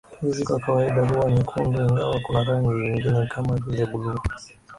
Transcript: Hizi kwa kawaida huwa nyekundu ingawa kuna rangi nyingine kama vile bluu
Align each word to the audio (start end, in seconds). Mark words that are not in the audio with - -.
Hizi 0.21 0.43
kwa 0.43 0.59
kawaida 0.59 1.07
huwa 1.09 1.31
nyekundu 1.31 1.81
ingawa 1.81 2.19
kuna 2.19 2.43
rangi 2.43 2.67
nyingine 2.67 3.25
kama 3.27 3.55
vile 3.55 3.85
bluu 3.85 4.19